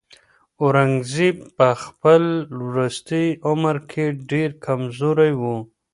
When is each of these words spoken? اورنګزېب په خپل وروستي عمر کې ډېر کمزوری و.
اورنګزېب 0.61 1.37
په 1.57 1.67
خپل 1.83 2.23
وروستي 2.67 3.25
عمر 3.47 3.75
کې 3.89 4.05
ډېر 4.31 4.49
کمزوری 4.65 5.31
و. 5.39 5.41